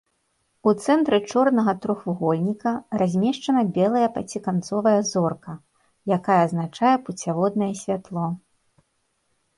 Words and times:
У 0.69 0.71
цэнтры 0.85 1.17
чорнага 1.31 1.75
трохвугольніка 1.83 2.73
размешчана 3.01 3.61
белая 3.77 4.03
пяціканцовая 4.15 4.97
зорка, 5.13 5.53
якая 6.19 6.39
азначае 6.47 6.95
пуцяводнае 7.07 7.73
святло. 7.83 8.27